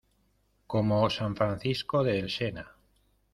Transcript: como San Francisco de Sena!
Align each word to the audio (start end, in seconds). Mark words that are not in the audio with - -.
como 0.65 1.07
San 1.11 1.35
Francisco 1.35 2.03
de 2.03 2.27
Sena! 2.27 2.71